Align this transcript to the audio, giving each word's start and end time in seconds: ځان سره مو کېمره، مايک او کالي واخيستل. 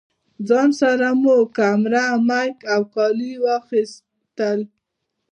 ځان 0.47 0.69
سره 0.81 1.07
مو 1.21 1.37
کېمره، 1.57 2.05
مايک 2.27 2.57
او 2.73 2.81
کالي 2.93 3.33
واخيستل. 3.43 4.59